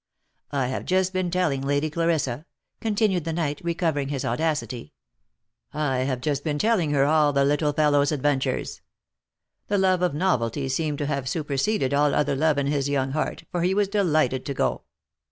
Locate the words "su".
11.29-11.43